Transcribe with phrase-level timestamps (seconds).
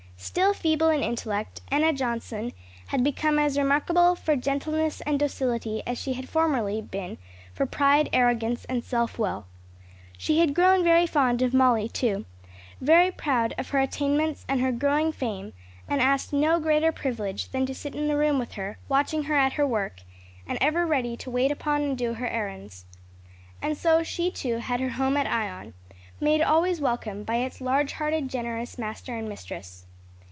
[0.23, 2.53] Still feeble in intellect, Enna Johnson
[2.89, 7.17] had become as remarkable for gentleness and docility as she had formerly been
[7.55, 9.47] for pride, arrogance and self will.
[10.19, 12.25] She had grown very fond of Molly, too,
[12.79, 15.53] very proud of her attainments and her growing fame,
[15.87, 19.35] and asked no greater privilege than to sit in the room with her, watching her
[19.35, 20.01] at her work,
[20.45, 22.85] and ever ready to wait upon and do her errands.
[23.59, 25.73] And so she, too, had her home at Ion,
[26.19, 29.87] made always welcome by its large hearted, generous master and mistress.